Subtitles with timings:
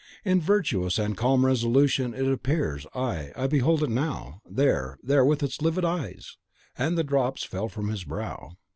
[0.25, 5.43] In virtuous and calm resolution it appears, ay, I behold it now; there, there, with
[5.43, 6.37] its livid eyes!"
[6.75, 8.57] and the drops fell from his brow.